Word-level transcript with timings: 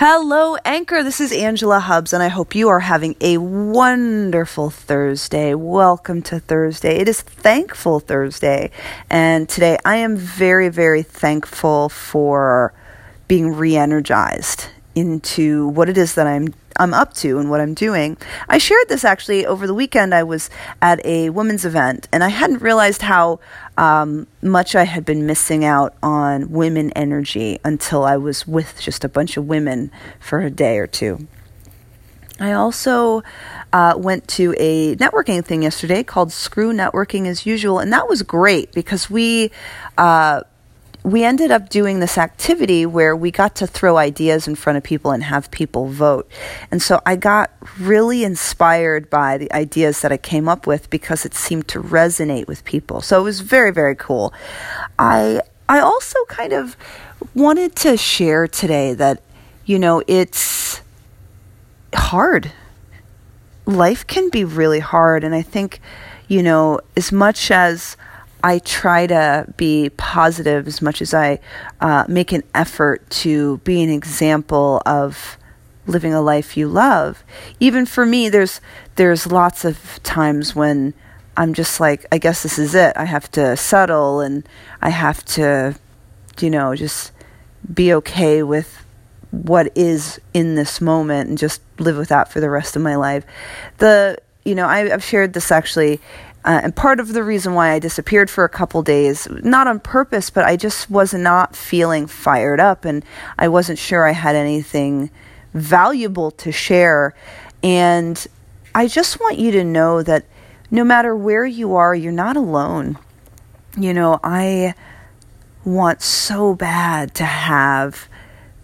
Hello, 0.00 0.56
Anchor. 0.64 1.02
This 1.02 1.20
is 1.20 1.32
Angela 1.32 1.80
Hubbs, 1.80 2.12
and 2.12 2.22
I 2.22 2.28
hope 2.28 2.54
you 2.54 2.68
are 2.68 2.78
having 2.78 3.16
a 3.20 3.38
wonderful 3.38 4.70
Thursday. 4.70 5.54
Welcome 5.54 6.22
to 6.22 6.38
Thursday. 6.38 6.98
It 6.98 7.08
is 7.08 7.20
Thankful 7.20 7.98
Thursday, 7.98 8.70
and 9.10 9.48
today 9.48 9.76
I 9.84 9.96
am 9.96 10.16
very, 10.16 10.68
very 10.68 11.02
thankful 11.02 11.88
for 11.88 12.72
being 13.26 13.56
re 13.56 13.74
energized 13.74 14.66
into 14.98 15.68
what 15.68 15.88
it 15.88 15.96
is 15.96 16.14
that 16.16 16.26
I'm 16.26 16.52
I'm 16.80 16.94
up 16.94 17.12
to 17.14 17.38
and 17.38 17.50
what 17.50 17.60
I'm 17.60 17.74
doing. 17.74 18.16
I 18.48 18.58
shared 18.58 18.88
this 18.88 19.04
actually 19.04 19.44
over 19.44 19.66
the 19.66 19.74
weekend. 19.74 20.14
I 20.14 20.22
was 20.22 20.48
at 20.80 21.04
a 21.04 21.30
women's 21.30 21.64
event 21.64 22.08
and 22.12 22.22
I 22.22 22.28
hadn't 22.28 22.62
realized 22.62 23.02
how 23.02 23.40
um, 23.76 24.28
much 24.42 24.76
I 24.76 24.84
had 24.84 25.04
been 25.04 25.26
missing 25.26 25.64
out 25.64 25.94
on 26.02 26.52
women 26.52 26.92
energy 26.92 27.58
until 27.64 28.04
I 28.04 28.16
was 28.16 28.46
with 28.46 28.80
just 28.80 29.02
a 29.04 29.08
bunch 29.08 29.36
of 29.36 29.46
women 29.46 29.90
for 30.20 30.40
a 30.40 30.50
day 30.50 30.78
or 30.78 30.86
two. 30.86 31.26
I 32.40 32.52
also 32.52 33.24
uh, 33.72 33.94
went 33.96 34.28
to 34.28 34.54
a 34.58 34.94
networking 34.96 35.44
thing 35.44 35.62
yesterday 35.62 36.04
called 36.04 36.30
Screw 36.30 36.72
Networking 36.72 37.26
as 37.26 37.44
Usual, 37.44 37.80
and 37.80 37.92
that 37.92 38.08
was 38.08 38.22
great 38.22 38.72
because 38.72 39.10
we. 39.10 39.50
Uh, 39.96 40.42
we 41.04 41.24
ended 41.24 41.50
up 41.50 41.68
doing 41.68 42.00
this 42.00 42.18
activity 42.18 42.84
where 42.84 43.14
we 43.14 43.30
got 43.30 43.54
to 43.56 43.66
throw 43.66 43.96
ideas 43.96 44.48
in 44.48 44.54
front 44.54 44.76
of 44.76 44.82
people 44.82 45.10
and 45.10 45.22
have 45.22 45.50
people 45.50 45.86
vote. 45.88 46.30
And 46.70 46.82
so 46.82 47.00
I 47.06 47.16
got 47.16 47.50
really 47.78 48.24
inspired 48.24 49.08
by 49.08 49.38
the 49.38 49.50
ideas 49.52 50.00
that 50.02 50.12
I 50.12 50.16
came 50.16 50.48
up 50.48 50.66
with 50.66 50.90
because 50.90 51.24
it 51.24 51.34
seemed 51.34 51.68
to 51.68 51.80
resonate 51.80 52.46
with 52.46 52.64
people. 52.64 53.00
So 53.00 53.20
it 53.20 53.24
was 53.24 53.40
very, 53.40 53.72
very 53.72 53.94
cool. 53.94 54.34
I 54.98 55.40
I 55.68 55.80
also 55.80 56.18
kind 56.28 56.52
of 56.52 56.76
wanted 57.34 57.76
to 57.76 57.96
share 57.96 58.48
today 58.48 58.94
that, 58.94 59.22
you 59.66 59.78
know, 59.78 60.02
it's 60.06 60.80
hard. 61.94 62.52
Life 63.66 64.06
can 64.06 64.30
be 64.30 64.44
really 64.44 64.80
hard. 64.80 65.24
And 65.24 65.34
I 65.34 65.42
think, 65.42 65.80
you 66.26 66.42
know, 66.42 66.80
as 66.96 67.12
much 67.12 67.50
as 67.50 67.96
I 68.42 68.60
try 68.60 69.06
to 69.06 69.46
be 69.56 69.90
positive 69.90 70.66
as 70.66 70.80
much 70.80 71.02
as 71.02 71.12
I 71.12 71.40
uh, 71.80 72.04
make 72.08 72.32
an 72.32 72.44
effort 72.54 73.08
to 73.10 73.58
be 73.58 73.82
an 73.82 73.90
example 73.90 74.80
of 74.86 75.36
living 75.86 76.12
a 76.12 76.20
life 76.20 76.56
you 76.56 76.68
love. 76.68 77.24
Even 77.58 77.86
for 77.86 78.06
me, 78.06 78.28
there's 78.28 78.60
there's 78.96 79.26
lots 79.26 79.64
of 79.64 80.00
times 80.02 80.54
when 80.54 80.94
I'm 81.36 81.54
just 81.54 81.80
like, 81.80 82.04
I 82.12 82.18
guess 82.18 82.42
this 82.42 82.58
is 82.58 82.74
it. 82.74 82.96
I 82.96 83.04
have 83.04 83.30
to 83.32 83.56
settle 83.56 84.20
and 84.20 84.48
I 84.82 84.90
have 84.90 85.24
to, 85.26 85.76
you 86.40 86.50
know, 86.50 86.74
just 86.74 87.12
be 87.72 87.92
okay 87.94 88.42
with 88.42 88.84
what 89.30 89.70
is 89.76 90.20
in 90.32 90.54
this 90.54 90.80
moment 90.80 91.28
and 91.28 91.38
just 91.38 91.60
live 91.78 91.96
with 91.96 92.08
that 92.08 92.32
for 92.32 92.40
the 92.40 92.50
rest 92.50 92.76
of 92.76 92.82
my 92.82 92.96
life. 92.96 93.24
The 93.78 94.18
you 94.44 94.54
know, 94.54 94.66
I, 94.66 94.92
I've 94.92 95.04
shared 95.04 95.34
this 95.34 95.52
actually 95.52 96.00
uh, 96.44 96.60
and 96.62 96.74
part 96.74 97.00
of 97.00 97.12
the 97.12 97.22
reason 97.22 97.54
why 97.54 97.72
I 97.72 97.78
disappeared 97.78 98.30
for 98.30 98.44
a 98.44 98.48
couple 98.48 98.82
days, 98.82 99.26
not 99.42 99.66
on 99.66 99.80
purpose, 99.80 100.30
but 100.30 100.44
I 100.44 100.56
just 100.56 100.90
was 100.90 101.12
not 101.12 101.56
feeling 101.56 102.06
fired 102.06 102.60
up 102.60 102.84
and 102.84 103.04
I 103.38 103.48
wasn't 103.48 103.78
sure 103.78 104.06
I 104.06 104.12
had 104.12 104.36
anything 104.36 105.10
valuable 105.52 106.30
to 106.32 106.52
share. 106.52 107.14
And 107.62 108.24
I 108.74 108.86
just 108.86 109.18
want 109.20 109.38
you 109.38 109.50
to 109.52 109.64
know 109.64 110.02
that 110.02 110.24
no 110.70 110.84
matter 110.84 111.16
where 111.16 111.44
you 111.44 111.74
are, 111.74 111.94
you're 111.94 112.12
not 112.12 112.36
alone. 112.36 112.98
You 113.76 113.92
know, 113.92 114.20
I 114.22 114.74
want 115.64 116.02
so 116.02 116.54
bad 116.54 117.14
to 117.16 117.24
have 117.24 118.08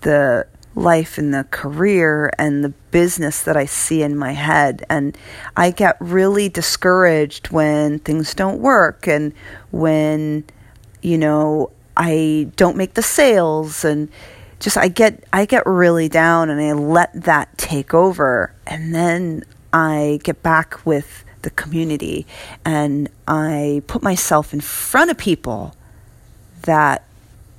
the 0.03 0.47
life 0.75 1.19
and 1.19 1.33
the 1.33 1.45
career 1.51 2.31
and 2.39 2.65
the 2.65 2.71
business 2.91 3.43
that 3.43 3.57
I 3.57 3.65
see 3.65 4.03
in 4.03 4.17
my 4.17 4.33
head. 4.33 4.85
And 4.89 5.17
I 5.57 5.71
get 5.71 5.97
really 6.01 6.49
discouraged 6.49 7.51
when 7.51 7.99
things 8.01 8.35
don't 8.35 8.61
work 8.61 9.07
and 9.07 9.33
when, 9.71 10.45
you 11.03 11.19
know, 11.19 11.71
I 11.97 12.49
don't 12.57 12.77
make 12.77 12.95
the 12.95 13.03
sales 13.03 13.85
and 13.85 14.09
just 14.59 14.77
I 14.77 14.89
get 14.89 15.23
I 15.33 15.45
get 15.45 15.67
really 15.67 16.09
down 16.09 16.51
and 16.51 16.61
I 16.61 16.73
let 16.73 17.13
that 17.25 17.57
take 17.59 17.95
over 17.95 18.53
and 18.67 18.95
then 18.95 19.45
I 19.73 20.21
get 20.23 20.43
back 20.43 20.85
with 20.87 21.25
the 21.43 21.51
community 21.51 22.27
and 22.65 23.09
I 23.29 23.83
put 23.87 24.03
myself 24.03 24.55
in 24.55 24.61
front 24.61 25.11
of 25.11 25.19
people 25.19 25.77
that 26.63 27.05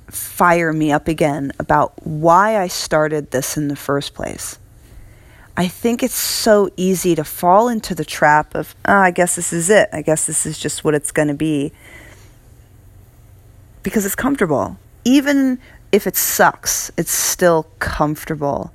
fire 0.08 0.72
me 0.72 0.92
up 0.92 1.08
again 1.08 1.52
about 1.58 1.94
why 2.06 2.60
I 2.60 2.68
started 2.68 3.30
this 3.30 3.56
in 3.56 3.68
the 3.68 3.76
first 3.76 4.14
place. 4.14 4.58
I 5.56 5.68
think 5.68 6.02
it's 6.02 6.14
so 6.14 6.68
easy 6.76 7.14
to 7.14 7.24
fall 7.24 7.68
into 7.68 7.94
the 7.94 8.04
trap 8.04 8.54
of, 8.54 8.74
oh, 8.84 8.92
I 8.92 9.10
guess 9.10 9.36
this 9.36 9.52
is 9.52 9.70
it. 9.70 9.88
I 9.92 10.02
guess 10.02 10.26
this 10.26 10.44
is 10.44 10.58
just 10.58 10.84
what 10.84 10.94
it's 10.94 11.12
going 11.12 11.28
to 11.28 11.34
be. 11.34 11.72
Because 13.82 14.04
it's 14.04 14.14
comfortable. 14.14 14.76
Even 15.04 15.58
if 15.92 16.06
it 16.06 16.16
sucks, 16.16 16.90
it's 16.98 17.10
still 17.10 17.68
comfortable. 17.78 18.72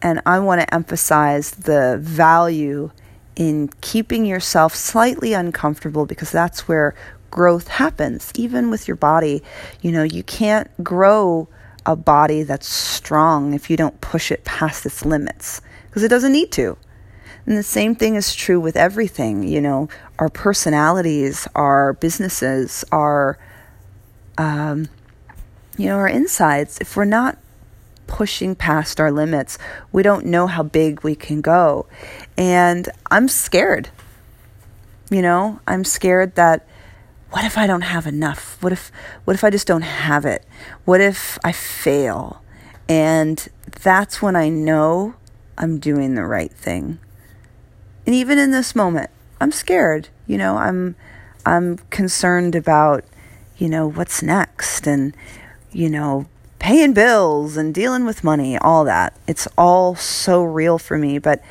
And 0.00 0.22
I 0.24 0.38
want 0.38 0.62
to 0.62 0.74
emphasize 0.74 1.50
the 1.50 1.98
value 2.00 2.90
in 3.34 3.68
keeping 3.82 4.24
yourself 4.24 4.74
slightly 4.74 5.34
uncomfortable 5.34 6.06
because 6.06 6.32
that's 6.32 6.66
where 6.66 6.94
growth 7.36 7.68
happens, 7.68 8.32
even 8.34 8.70
with 8.70 8.88
your 8.88 8.96
body. 8.96 9.44
You 9.80 9.92
know, 9.92 10.02
you 10.02 10.24
can't 10.24 10.68
grow 10.82 11.48
a 11.84 11.94
body 11.94 12.42
that's 12.42 12.66
strong 12.68 13.54
if 13.54 13.70
you 13.70 13.76
don't 13.76 14.00
push 14.00 14.32
it 14.32 14.44
past 14.44 14.84
its 14.84 15.04
limits 15.04 15.60
because 15.86 16.02
it 16.02 16.08
doesn't 16.08 16.32
need 16.32 16.50
to. 16.52 16.76
And 17.46 17.56
the 17.56 17.62
same 17.62 17.94
thing 17.94 18.16
is 18.16 18.34
true 18.34 18.58
with 18.58 18.76
everything. 18.76 19.44
You 19.44 19.60
know, 19.60 19.88
our 20.18 20.28
personalities, 20.28 21.46
our 21.54 21.92
businesses, 21.92 22.84
our, 22.90 23.38
um, 24.36 24.88
you 25.78 25.86
know, 25.86 25.96
our 25.96 26.08
insides. 26.08 26.78
If 26.80 26.96
we're 26.96 27.04
not 27.04 27.38
pushing 28.08 28.56
past 28.56 28.98
our 29.00 29.12
limits, 29.12 29.58
we 29.92 30.02
don't 30.02 30.26
know 30.26 30.48
how 30.48 30.64
big 30.64 31.04
we 31.04 31.14
can 31.14 31.40
go. 31.40 31.86
And 32.36 32.88
I'm 33.12 33.28
scared. 33.28 33.90
You 35.08 35.22
know, 35.22 35.60
I'm 35.68 35.84
scared 35.84 36.34
that 36.34 36.66
what 37.30 37.44
if 37.44 37.58
I 37.58 37.66
don't 37.66 37.82
have 37.82 38.06
enough? 38.06 38.62
What 38.62 38.72
if 38.72 38.90
what 39.24 39.34
if 39.34 39.44
I 39.44 39.50
just 39.50 39.66
don't 39.66 39.82
have 39.82 40.24
it? 40.24 40.44
What 40.84 41.00
if 41.00 41.38
I 41.44 41.52
fail? 41.52 42.42
And 42.88 43.48
that's 43.82 44.22
when 44.22 44.36
I 44.36 44.48
know 44.48 45.14
I'm 45.58 45.78
doing 45.78 46.14
the 46.14 46.24
right 46.24 46.52
thing. 46.52 46.98
And 48.04 48.14
even 48.14 48.38
in 48.38 48.52
this 48.52 48.76
moment, 48.76 49.10
I'm 49.40 49.50
scared. 49.50 50.08
You 50.26 50.38
know, 50.38 50.56
I'm 50.56 50.94
I'm 51.44 51.78
concerned 51.90 52.54
about, 52.54 53.04
you 53.58 53.68
know, 53.68 53.90
what's 53.90 54.22
next 54.22 54.86
and 54.86 55.16
you 55.72 55.90
know, 55.90 56.26
paying 56.58 56.94
bills 56.94 57.56
and 57.56 57.74
dealing 57.74 58.06
with 58.06 58.24
money, 58.24 58.56
all 58.56 58.84
that. 58.84 59.14
It's 59.26 59.46
all 59.58 59.94
so 59.94 60.42
real 60.42 60.78
for 60.78 60.96
me, 60.96 61.18
but 61.18 61.42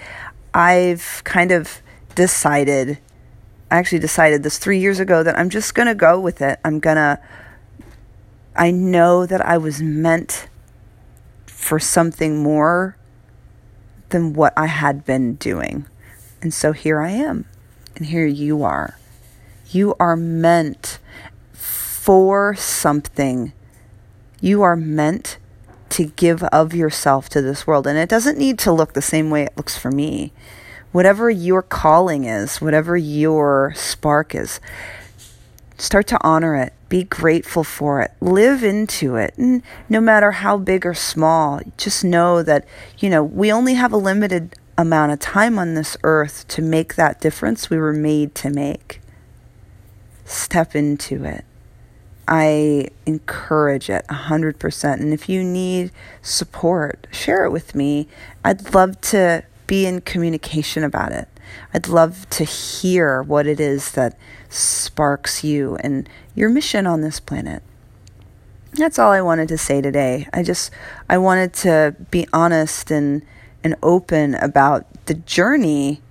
I've 0.53 1.21
kind 1.25 1.51
of 1.51 1.81
decided 2.15 2.97
I 3.75 3.77
actually 3.77 3.99
decided 3.99 4.41
this 4.41 4.57
three 4.57 4.79
years 4.79 5.01
ago 5.01 5.21
that 5.21 5.37
I'm 5.37 5.49
just 5.49 5.75
going 5.75 5.89
to 5.89 5.95
go 5.95 6.17
with 6.17 6.41
it. 6.41 6.61
I'm 6.63 6.79
going 6.79 6.95
to, 6.95 7.19
I 8.55 8.71
know 8.71 9.25
that 9.25 9.45
I 9.45 9.57
was 9.57 9.81
meant 9.81 10.47
for 11.45 11.77
something 11.77 12.41
more 12.41 12.95
than 14.09 14.31
what 14.31 14.53
I 14.55 14.67
had 14.67 15.03
been 15.03 15.35
doing. 15.35 15.87
And 16.41 16.53
so 16.53 16.71
here 16.71 17.01
I 17.01 17.09
am, 17.09 17.47
and 17.97 18.05
here 18.05 18.25
you 18.25 18.63
are. 18.63 18.97
You 19.67 19.93
are 19.99 20.15
meant 20.15 20.99
for 21.51 22.55
something. 22.55 23.51
You 24.39 24.61
are 24.61 24.77
meant 24.77 25.37
to 25.89 26.05
give 26.05 26.43
of 26.43 26.73
yourself 26.73 27.27
to 27.29 27.41
this 27.41 27.67
world. 27.67 27.87
And 27.87 27.97
it 27.97 28.07
doesn't 28.07 28.37
need 28.37 28.57
to 28.59 28.71
look 28.71 28.93
the 28.93 29.01
same 29.01 29.29
way 29.29 29.43
it 29.43 29.57
looks 29.57 29.77
for 29.77 29.91
me 29.91 30.31
whatever 30.95 31.29
your 31.29 31.61
calling 31.61 32.23
is, 32.23 32.61
whatever 32.61 32.95
your 32.95 33.73
spark 33.75 34.33
is, 34.33 34.61
start 35.77 36.07
to 36.07 36.17
honor 36.23 36.55
it. 36.55 36.71
Be 36.87 37.03
grateful 37.03 37.65
for 37.65 38.01
it. 38.01 38.11
Live 38.21 38.63
into 38.63 39.17
it. 39.17 39.37
And 39.37 39.61
no 39.89 39.99
matter 39.99 40.31
how 40.31 40.57
big 40.57 40.85
or 40.85 40.93
small, 40.93 41.59
just 41.75 42.05
know 42.05 42.41
that, 42.43 42.65
you 42.97 43.09
know, 43.09 43.21
we 43.21 43.51
only 43.51 43.73
have 43.73 43.91
a 43.91 43.97
limited 43.97 44.55
amount 44.77 45.11
of 45.11 45.19
time 45.19 45.59
on 45.59 45.73
this 45.73 45.97
earth 46.03 46.47
to 46.47 46.61
make 46.61 46.95
that 46.95 47.19
difference 47.19 47.69
we 47.69 47.77
were 47.77 47.91
made 47.91 48.33
to 48.35 48.49
make. 48.49 49.01
Step 50.23 50.77
into 50.77 51.25
it. 51.25 51.43
I 52.25 52.87
encourage 53.05 53.89
it 53.89 54.05
100%. 54.07 54.93
And 54.93 55.11
if 55.11 55.27
you 55.27 55.43
need 55.43 55.91
support, 56.21 57.05
share 57.11 57.43
it 57.43 57.51
with 57.51 57.75
me. 57.75 58.07
I'd 58.45 58.73
love 58.73 59.01
to 59.11 59.43
be 59.67 59.85
in 59.85 60.01
communication 60.01 60.83
about 60.83 61.11
it. 61.11 61.27
I'd 61.73 61.87
love 61.87 62.29
to 62.31 62.43
hear 62.43 63.21
what 63.21 63.47
it 63.47 63.59
is 63.59 63.91
that 63.91 64.17
sparks 64.49 65.43
you 65.43 65.75
and 65.77 66.09
your 66.33 66.49
mission 66.49 66.87
on 66.87 67.01
this 67.01 67.19
planet. 67.19 67.63
That's 68.73 68.99
all 68.99 69.11
I 69.11 69.21
wanted 69.21 69.47
to 69.49 69.57
say 69.57 69.81
today. 69.81 70.27
I 70.33 70.43
just 70.43 70.71
I 71.09 71.17
wanted 71.17 71.53
to 71.53 71.95
be 72.11 72.27
honest 72.33 72.91
and 72.91 73.23
and 73.63 73.75
open 73.81 74.35
about 74.35 74.85
the 75.05 75.13
journey 75.13 76.01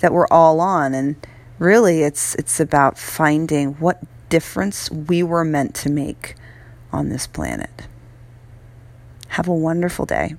that 0.00 0.12
we're 0.12 0.26
all 0.28 0.60
on 0.60 0.94
and 0.94 1.16
really 1.58 2.02
it's 2.02 2.34
it's 2.34 2.60
about 2.60 2.98
finding 2.98 3.74
what 3.74 4.02
difference 4.28 4.90
we 4.90 5.22
were 5.22 5.44
meant 5.44 5.74
to 5.76 5.90
make 5.90 6.34
on 6.92 7.08
this 7.08 7.26
planet. 7.26 7.86
Have 9.28 9.48
a 9.48 9.54
wonderful 9.54 10.04
day. 10.04 10.36